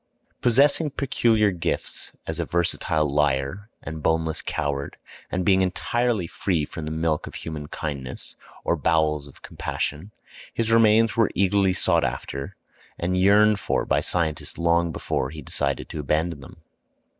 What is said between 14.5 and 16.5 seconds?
long before he decided to abandon